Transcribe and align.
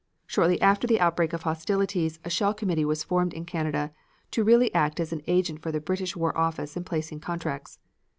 Shortly 0.25 0.59
after 0.63 0.87
the 0.87 0.99
outbreak 0.99 1.31
of 1.31 1.43
hostilities 1.43 2.17
a 2.25 2.29
shell 2.31 2.55
committee 2.55 2.85
was 2.85 3.03
formed 3.03 3.33
in 3.33 3.45
Canada 3.45 3.91
to 4.31 4.43
really 4.43 4.73
act 4.73 4.99
as 4.99 5.13
an 5.13 5.21
agent 5.27 5.61
for 5.61 5.71
the 5.71 5.79
British 5.79 6.15
war 6.15 6.35
office 6.35 6.75
in 6.75 6.83
placing 6.83 7.19
contracts. 7.19 7.77